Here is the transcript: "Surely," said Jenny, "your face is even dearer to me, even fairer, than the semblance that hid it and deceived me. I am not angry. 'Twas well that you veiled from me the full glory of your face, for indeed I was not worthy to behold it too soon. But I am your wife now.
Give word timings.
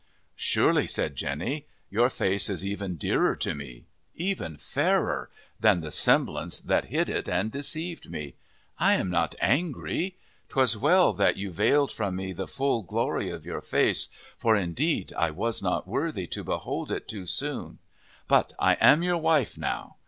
"Surely," 0.35 0.87
said 0.87 1.15
Jenny, 1.15 1.67
"your 1.91 2.09
face 2.09 2.49
is 2.49 2.65
even 2.65 2.95
dearer 2.95 3.35
to 3.35 3.53
me, 3.53 3.85
even 4.15 4.57
fairer, 4.57 5.29
than 5.59 5.81
the 5.81 5.91
semblance 5.91 6.59
that 6.59 6.85
hid 6.85 7.07
it 7.07 7.29
and 7.29 7.51
deceived 7.51 8.09
me. 8.09 8.33
I 8.79 8.95
am 8.95 9.11
not 9.11 9.35
angry. 9.39 10.17
'Twas 10.49 10.75
well 10.75 11.13
that 11.13 11.37
you 11.37 11.51
veiled 11.51 11.91
from 11.91 12.15
me 12.15 12.33
the 12.33 12.47
full 12.47 12.81
glory 12.81 13.29
of 13.29 13.45
your 13.45 13.61
face, 13.61 14.07
for 14.39 14.55
indeed 14.55 15.13
I 15.13 15.29
was 15.29 15.61
not 15.61 15.87
worthy 15.87 16.25
to 16.25 16.43
behold 16.43 16.91
it 16.91 17.07
too 17.07 17.27
soon. 17.27 17.77
But 18.27 18.53
I 18.57 18.77
am 18.81 19.03
your 19.03 19.17
wife 19.17 19.55
now. 19.55 19.97